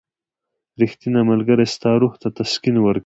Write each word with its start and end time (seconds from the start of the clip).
•ریښتینی 0.81 1.21
ملګری 1.31 1.65
ستا 1.75 1.91
روح 2.01 2.13
ته 2.21 2.27
تسکین 2.37 2.75
ورکوي. 2.81 2.99